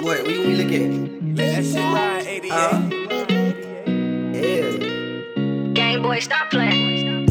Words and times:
What? 0.00 0.22
What 0.22 0.30
you 0.30 0.56
look 0.56 0.72
at? 0.72 0.90
Let 1.36 1.54
that 1.54 1.64
shit 1.64 1.76
ride, 1.76 2.26
88. 2.26 2.52
Uh, 2.52 2.80
yeah. 4.32 5.72
Game 5.72 6.02
boy, 6.02 6.20
stop 6.20 6.50
playing. 6.50 7.28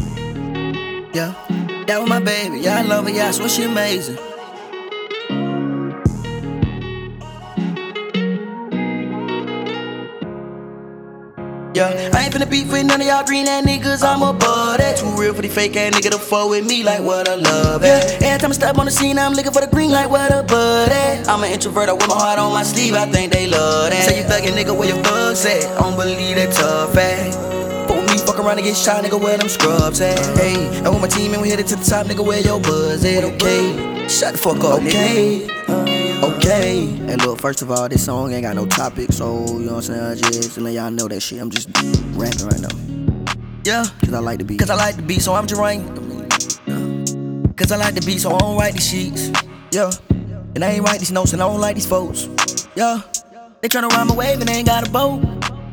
Yeah. 1.14 1.32
That 1.86 2.00
was 2.00 2.08
my 2.10 2.20
baby. 2.20 2.60
Yeah, 2.60 2.78
I 2.78 2.82
love 2.82 3.04
her. 3.04 3.10
Yeah, 3.10 3.28
I 3.28 3.30
swear 3.30 3.48
she 3.48 3.64
amazing. 3.64 4.18
Yeah, 11.74 12.10
I 12.14 12.24
ain't 12.24 12.34
finna 12.34 12.50
beef 12.50 12.72
with 12.72 12.86
none 12.86 13.00
of 13.00 13.06
y'all 13.06 13.24
green 13.24 13.46
ass 13.46 13.64
niggas. 13.64 14.02
I'm 14.02 14.22
above 14.22 14.78
that. 14.78 14.98
Too 14.98 15.14
real 15.20 15.34
for 15.34 15.42
the 15.42 15.48
fake 15.48 15.76
ass 15.76 15.94
nigga 15.94 16.10
to 16.10 16.18
fall 16.18 16.48
with 16.50 16.66
me 16.66 16.82
like 16.82 17.00
what 17.00 17.28
I 17.28 17.34
love. 17.34 17.82
Yeah, 17.82 18.00
every 18.22 18.40
time 18.40 18.50
I 18.50 18.54
step 18.54 18.78
on 18.78 18.86
the 18.86 18.90
scene, 18.90 19.18
I'm 19.18 19.34
looking 19.34 19.52
for 19.52 19.60
the 19.60 19.68
green 19.68 19.90
like 19.90 20.10
what 20.10 20.32
a 20.32 20.42
bud 20.42 20.90
at. 20.90 21.28
I'm 21.28 21.42
an 21.44 21.52
introvert, 21.52 21.88
I 21.88 21.92
wear 21.92 22.08
my 22.08 22.14
heart 22.14 22.38
on 22.38 22.52
my 22.52 22.62
sleeve. 22.62 22.94
I 22.94 23.06
think 23.06 23.32
they 23.32 23.46
love 23.46 23.90
that. 23.90 24.08
Say 24.08 24.18
you 24.18 24.24
thuggin' 24.24 24.56
nigga, 24.56 24.76
where 24.76 24.88
your 24.88 25.02
thugs 25.04 25.44
at? 25.46 25.64
I 25.78 25.82
don't 25.82 25.96
believe 25.96 26.36
that 26.36 26.52
tough 26.52 26.96
ass. 26.96 27.48
Fuck 28.26 28.40
around 28.40 28.58
and 28.58 28.66
get 28.66 28.76
shot, 28.76 29.02
nigga, 29.02 29.18
where 29.18 29.38
them 29.38 29.48
scrubs 29.48 30.02
at? 30.02 30.18
Hey, 30.36 30.54
I 30.80 30.90
want 30.90 31.00
my 31.00 31.08
team 31.08 31.32
and 31.32 31.40
we 31.40 31.48
headed 31.48 31.66
to 31.68 31.76
the 31.76 31.84
top, 31.84 32.06
nigga, 32.06 32.22
where 32.22 32.40
your 32.40 32.60
buzz 32.60 33.02
at? 33.04 33.24
Okay, 33.24 34.06
shut 34.06 34.32
the 34.32 34.38
fuck 34.38 34.62
up, 34.64 34.82
okay. 34.82 35.48
Uh. 35.66 35.97
Okay. 36.22 36.86
Hey, 36.86 37.16
look, 37.16 37.40
first 37.40 37.62
of 37.62 37.70
all, 37.70 37.88
this 37.88 38.04
song 38.04 38.32
ain't 38.32 38.42
got 38.42 38.56
no 38.56 38.66
topic, 38.66 39.12
so 39.12 39.46
you 39.46 39.66
know 39.66 39.74
what 39.74 39.88
I'm 39.88 39.94
saying? 39.94 40.02
I 40.02 40.14
just 40.14 40.58
let 40.58 40.74
y'all 40.74 40.90
know 40.90 41.06
that 41.08 41.20
shit. 41.20 41.40
I'm 41.40 41.50
just 41.50 41.68
rapping 42.16 42.46
right 42.46 42.60
now. 42.60 42.68
Yeah, 43.64 43.84
cause 44.00 44.12
I 44.12 44.18
like 44.18 44.38
the 44.38 44.44
beat. 44.44 44.58
Cause 44.58 44.70
I 44.70 44.74
like 44.74 44.96
the 44.96 45.02
beat, 45.02 45.20
so 45.20 45.34
I'm 45.34 45.46
just 45.46 45.60
writing. 45.60 45.86
Cause 47.54 47.70
I 47.70 47.76
like 47.76 47.94
the 47.94 48.02
beat, 48.04 48.18
so 48.18 48.34
I 48.34 48.38
don't 48.38 48.56
write 48.56 48.74
these 48.74 48.88
sheets. 48.88 49.30
Yeah, 49.70 49.90
and 50.54 50.64
I 50.64 50.70
ain't 50.70 50.84
write 50.84 50.98
these 50.98 51.12
notes, 51.12 51.32
and 51.32 51.42
I 51.42 51.46
don't 51.46 51.60
like 51.60 51.76
these 51.76 51.86
folks. 51.86 52.28
Yeah, 52.74 53.00
they 53.60 53.68
tryna 53.68 53.90
rhyme 53.90 54.08
my 54.08 54.16
wave 54.16 54.40
and 54.40 54.48
they 54.48 54.54
ain't 54.54 54.66
got 54.66 54.88
a 54.88 54.90
boat. 54.90 55.22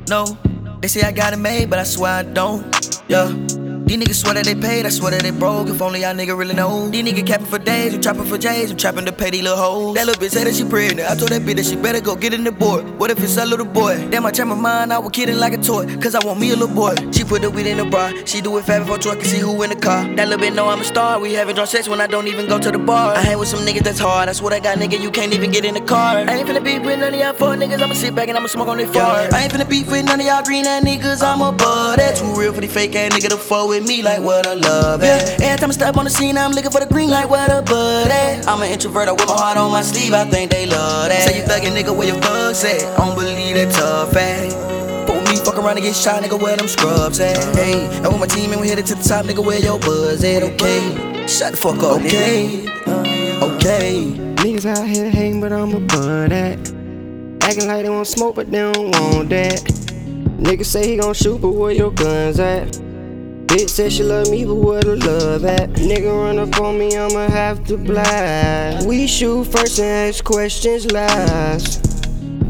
No, 0.09 0.38
they 0.81 0.88
say 0.88 1.02
I 1.02 1.11
got 1.11 1.33
it 1.33 1.38
made, 1.38 1.70
but 1.70 1.80
I 1.80 1.83
swear 1.83 2.11
I 2.11 2.23
don't. 2.23 2.64
Yeah. 3.08 3.64
These 3.86 3.97
niggas 3.97 4.16
swear 4.16 4.33
that 4.33 4.45
they 4.45 4.55
paid, 4.55 4.88
I 4.88 4.89
swear 4.89 5.11
that 5.11 5.22
they 5.22 5.30
broke. 5.30 5.67
If 5.69 5.80
only 5.80 6.02
y'all 6.02 6.16
nigga 6.16 6.36
really 6.36 6.55
know. 6.55 6.89
These 6.89 7.05
niggas 7.05 7.28
capping 7.28 7.45
for 7.45 7.59
days, 7.59 7.94
we 7.94 8.00
trapping 8.00 8.25
for 8.25 8.36
J's, 8.36 8.72
we 8.72 8.75
trapping 8.75 9.05
to 9.05 9.11
pay 9.11 9.30
these 9.30 9.44
little 9.44 9.59
hoes. 9.59 9.94
That 9.94 10.08
little 10.08 10.19
bitch 10.19 10.31
said 10.31 10.47
that 10.47 10.55
she 10.55 10.64
pregnant. 10.66 11.08
I 11.08 11.14
told 11.14 11.30
that 11.30 11.44
bitch 11.44 11.58
that 11.58 11.66
she 11.67 11.75
better 11.75 12.02
go 12.02 12.16
get 12.16 12.33
in 12.33 12.44
the 12.44 12.52
board. 12.52 12.97
What 12.97 13.11
if 13.11 13.23
it's 13.23 13.38
a 13.38 13.45
little 13.45 13.64
boy? 13.64 14.09
Damn, 14.09 14.25
I 14.25 14.31
change 14.31 14.50
my 14.50 14.55
mind, 14.55 14.92
I 14.92 14.97
was 14.97 15.11
kidding 15.11 15.38
like 15.38 15.53
a 15.53 15.58
toy. 15.58 15.86
Cause 15.97 16.16
I 16.16 16.25
want 16.25 16.39
me 16.39 16.50
a 16.50 16.55
little 16.55 16.73
boy. 16.73 16.95
She 17.11 17.23
put 17.23 17.44
the 17.44 17.52
weed 17.52 17.67
in 17.67 17.77
the 17.77 17.86
bra, 17.86 18.11
she 18.25 18.42
do 18.42 18.58
it 18.58 18.66
fast 18.66 18.86
before 18.86 18.97
truck 18.97 19.19
can 19.19 19.27
see 19.27 19.38
who 19.38 19.61
in 19.61 19.69
the 19.69 19.75
car. 19.75 20.03
That 20.16 20.30
little 20.30 20.44
bitch 20.44 20.55
know 20.55 20.67
I'm 20.67 20.81
a 20.81 20.83
star. 20.83 21.20
We 21.20 21.33
having 21.33 21.53
drunk 21.53 21.70
sex 21.70 21.88
when 21.88 22.02
I 22.02 22.08
don't 22.08 22.27
even 22.27 22.47
go 22.47 22.58
to 22.58 22.72
the 22.72 22.80
bar. 22.80 23.14
I 23.14 23.22
hang 23.22 23.38
with 23.38 23.49
some 23.49 23.64
niggas 23.67 23.83
that's 23.83 23.99
hard. 23.99 24.30
I 24.30 24.31
swear 24.31 24.55
I 24.55 24.61
got 24.61 24.80
nigga, 24.80 24.99
you 24.99 25.11
can't 25.11 25.31
even 25.31 25.52
get 25.52 25.64
in 25.64 25.75
the 25.75 25.81
car. 25.81 26.17
I 26.17 26.38
ain't 26.38 26.49
finna 26.49 26.64
beef 26.64 26.81
with 26.81 26.99
none 26.99 27.14
of 27.14 27.20
y'all 27.20 27.33
four 27.33 27.53
niggas. 27.53 27.80
I'ma 27.80 27.94
sit 27.94 28.16
back 28.16 28.30
and 28.30 28.38
I'ma 28.38 28.47
smoke 28.47 28.67
on 28.67 28.77
their 28.77 28.88
fart. 28.88 29.31
I 29.31 29.44
ain't 29.44 29.53
finna 29.53 29.70
beef 29.70 29.92
with 29.92 30.05
none 30.05 30.20
of 30.20 30.25
y'all 30.25 30.42
green 30.44 30.66
ass 30.66 30.83
niggas. 30.83 31.22
I'm 31.22 31.42
above 31.42 31.97
that. 31.97 32.16
Too 32.16 32.33
real 32.33 32.52
for 32.52 32.61
the 32.61 32.67
fake 32.67 32.95
ass 32.95 33.14
nigga 33.14 33.30
to 33.30 33.38
fuck 33.38 33.67
with 33.70 33.75
me 33.84 34.02
like 34.04 34.22
what 34.22 34.48
I 34.48 34.54
love. 34.54 35.04
Yeah. 35.04 35.38
Every 35.42 35.59
time 35.59 35.70
I 35.70 35.73
step 35.73 35.98
on 35.98 36.06
the 36.06 36.09
scene, 36.09 36.38
I'm 36.38 36.52
looking 36.52 36.72
for 36.72 36.80
the 36.80 36.86
green 36.86 37.09
light, 37.09 37.30
what 37.30 37.50
a 37.52 37.62
bud 37.62 38.08
at. 38.09 38.48
I'm 38.48 38.62
an 38.62 38.72
introvert, 38.72 39.08
I 39.08 39.12
wear 39.14 39.28
my 39.28 39.34
heart 39.34 39.58
on 39.58 39.72
my 39.72 39.82
sleeve. 39.82 40.14
I 40.14 40.26
think 40.26 40.52
they 40.52 40.66
love 40.66 41.09
that. 41.09 41.30
Say 41.30 41.40
you 41.40 41.44
thuggin' 41.44 41.76
nigga, 41.76 41.95
where 41.95 42.08
your 42.08 42.22
thugs 42.22 42.64
at? 42.64 42.84
I 43.00 43.06
don't 43.06 43.16
believe 43.16 43.56
that 43.56 43.73
tough 43.73 44.16
ass. 44.16 44.54
For 45.08 45.16
me, 45.30 45.38
fuck 45.38 45.58
around 45.58 45.78
and 45.78 45.86
get 45.86 45.95
shot, 45.95 46.23
nigga, 46.23 46.40
where 46.42 46.56
them 46.56 46.67
scrubs 46.67 47.20
at? 47.20 47.38
Hey, 47.56 47.86
and 47.98 48.08
with 48.08 48.20
my 48.20 48.28
team 48.28 48.52
and 48.52 48.62
we 48.62 48.70
headed 48.70 48.86
to 48.88 48.95
the 48.95 49.04
top, 49.04 49.26
nigga, 49.26 49.45
where 49.45 49.59
your 49.59 49.80
buzz 49.80 50.23
at? 50.23 50.44
Okay, 50.44 51.28
shut 51.28 51.52
the 51.52 51.58
fuck 51.58 51.78
up, 51.84 52.02
okay, 52.02 52.67
okay. 53.42 54.14
Niggas 54.45 54.66
out 54.66 54.88
here 54.88 55.10
hating, 55.10 55.42
but 55.42 55.52
I'm 55.52 55.73
above 55.73 56.32
at. 56.32 56.60
Acting 57.44 57.67
like 57.67 57.84
they 57.84 57.89
want 57.89 58.08
smoke, 58.08 58.36
but 58.36 58.50
they 58.50 58.60
don't 58.60 58.92
want 58.92 59.30
that. 59.30 59.60
Niggas 60.38 60.66
say 60.66 60.88
he 60.89 60.98
gon' 60.98 61.14
shoot, 61.14 61.39
but 61.42 61.49
where 61.49 61.72
your 61.72 61.92
guns 61.92 62.39
at? 62.39 62.85
Bitch 63.55 63.70
said 63.70 63.93
she 63.93 64.04
love 64.04 64.30
me, 64.30 64.43
but 64.43 64.55
where 64.55 64.82
the 64.82 64.98
love 64.98 65.45
at? 65.45 65.70
Nigga 65.76 66.11
run 66.11 66.39
up 66.39 66.60
on 66.60 66.77
me, 66.77 66.98
I'ma 66.98 67.30
have 67.30 67.64
to 67.67 67.77
blast. 67.77 68.86
We 68.86 69.08
shoot 69.08 69.45
first 69.45 69.80
and 69.80 70.10
ask 70.10 70.21
questions 70.26 70.92
last. 70.92 71.82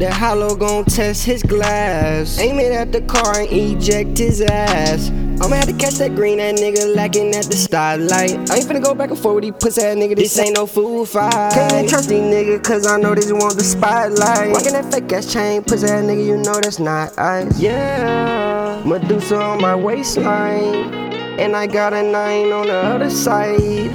That 0.00 0.12
hollow 0.12 0.56
gon' 0.56 0.84
test 0.86 1.24
his 1.24 1.44
glass. 1.44 2.40
Aim 2.40 2.58
it 2.58 2.72
at 2.72 2.90
the 2.90 3.02
car 3.02 3.38
and 3.38 3.52
eject 3.52 4.18
his 4.18 4.40
ass. 4.40 5.12
I'ma 5.40 5.56
have 5.56 5.66
to 5.66 5.74
catch 5.74 5.94
that 5.94 6.14
green 6.14 6.38
that 6.38 6.56
nigga 6.56 6.94
lacking 6.94 7.34
at 7.34 7.44
the 7.44 7.56
starlight. 7.56 8.32
I 8.50 8.56
ain't 8.56 8.66
finna 8.66 8.82
go 8.82 8.94
back 8.94 9.10
and 9.10 9.18
forth 9.18 9.34
with 9.36 9.44
these 9.44 9.52
pussy 9.60 9.82
ass 9.82 9.96
nigga. 9.96 10.16
This 10.16 10.38
ain't 10.38 10.54
no 10.54 10.66
fool 10.66 11.04
fight. 11.04 11.52
Can't 11.52 11.88
trust 11.88 12.08
these 12.08 12.20
niggas 12.20 12.64
cause 12.64 12.86
I 12.86 12.98
know 12.98 13.14
they 13.14 13.20
just 13.20 13.34
want 13.34 13.56
the 13.56 13.62
spotlight. 13.62 14.54
Rockin' 14.54 14.72
that 14.72 14.90
fake 14.90 15.12
ass 15.12 15.30
chain, 15.30 15.62
pussy 15.62 15.86
ass 15.86 16.02
nigga, 16.04 16.24
you 16.24 16.38
know 16.38 16.58
that's 16.60 16.78
not 16.78 17.16
ice. 17.18 17.60
Yeah, 17.60 18.82
Medusa 18.86 19.36
on 19.38 19.60
my 19.60 19.74
waistline. 19.74 21.04
And 21.38 21.54
I 21.54 21.66
got 21.66 21.92
a 21.92 22.02
nine 22.02 22.50
on 22.50 22.68
the 22.68 22.74
other 22.74 23.10
side. 23.10 23.90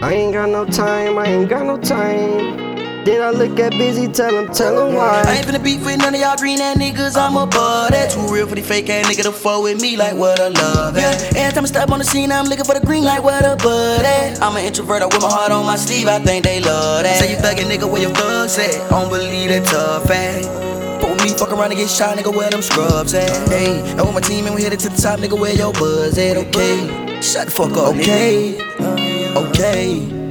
I 0.00 0.12
ain't 0.12 0.32
got 0.32 0.48
no 0.48 0.64
time, 0.64 1.18
I 1.18 1.26
ain't 1.26 1.48
got 1.48 1.66
no 1.66 1.76
time. 1.76 2.73
Then 3.04 3.20
I 3.20 3.30
look 3.30 3.60
at 3.60 3.72
BizziE, 3.74 4.14
tell 4.14 4.34
him, 4.34 4.50
tell 4.50 4.88
him 4.88 4.94
why. 4.94 5.20
I 5.20 5.24
why. 5.24 5.34
ain't 5.34 5.46
finna 5.46 5.62
beef 5.62 5.84
with 5.84 5.98
none 5.98 6.14
of 6.14 6.20
y'all 6.20 6.36
green 6.38 6.58
ass 6.58 6.78
niggas. 6.78 7.16
I'm 7.20 7.36
above 7.36 7.90
that. 7.90 8.10
Too 8.10 8.26
real 8.32 8.46
for 8.46 8.54
the 8.54 8.62
fake 8.62 8.88
ass 8.88 9.06
nigga 9.06 9.24
to 9.24 9.32
fuck 9.32 9.62
with 9.62 9.78
me 9.82 9.98
like 9.98 10.14
what 10.14 10.40
I 10.40 10.48
love. 10.48 10.96
Yeah, 10.96 11.10
every 11.36 11.52
time 11.52 11.64
I 11.64 11.66
step 11.66 11.90
on 11.90 11.98
the 11.98 12.04
scene, 12.04 12.32
I'm 12.32 12.46
looking 12.46 12.64
for 12.64 12.72
the 12.72 12.80
green 12.80 13.04
like 13.04 13.22
what 13.22 13.44
a 13.44 13.56
bud 13.56 14.06
at. 14.06 14.40
I'm 14.40 14.56
an 14.56 14.64
introvert, 14.64 15.02
I 15.02 15.06
wear 15.06 15.20
my 15.20 15.28
heart 15.28 15.52
on 15.52 15.66
my 15.66 15.76
sleeve. 15.76 16.08
I 16.08 16.18
think 16.18 16.44
they 16.44 16.60
love 16.60 17.02
that. 17.02 17.18
Say 17.18 17.32
you 17.32 17.36
thuggin' 17.36 17.68
nigga, 17.70 17.90
where 17.90 18.00
your 18.00 18.14
thugs 18.14 18.58
at? 18.58 18.74
I 18.90 19.00
don't 19.02 19.10
believe 19.10 19.50
that 19.50 19.66
tough 19.66 20.10
ass. 20.10 20.46
For 21.04 21.14
me, 21.22 21.36
fuck 21.36 21.52
around 21.52 21.72
and 21.72 21.76
get 21.76 21.90
shot, 21.90 22.16
nigga, 22.16 22.34
where 22.34 22.48
them 22.48 22.62
scrubs 22.62 23.12
at? 23.12 23.48
Hey, 23.50 23.80
and 23.80 24.00
with 24.00 24.14
my 24.14 24.20
team 24.20 24.46
and 24.46 24.54
we 24.54 24.62
headed 24.62 24.80
to 24.80 24.88
the 24.88 24.96
top, 24.96 25.20
nigga, 25.20 25.38
where 25.38 25.54
your 25.54 25.74
buzz 25.74 26.16
at? 26.16 26.38
Okay, 26.38 27.20
shut 27.20 27.48
the 27.48 27.50
fuck 27.50 27.72
up, 27.72 27.94
okay, 27.96 28.56
okay. 29.36 30.23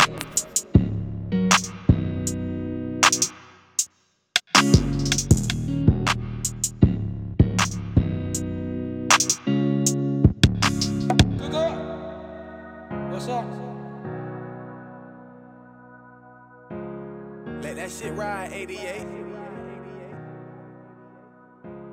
Let 17.61 17.75
that 17.77 17.91
shit 17.91 18.13
ride, 18.13 18.51
88. 18.51 19.07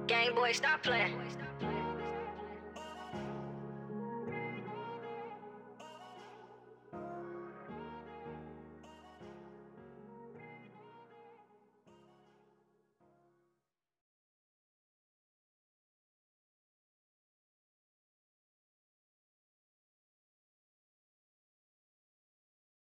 Game 0.07 0.35
boy, 0.35 0.53
stop 0.53 0.83
playing. 0.83 1.15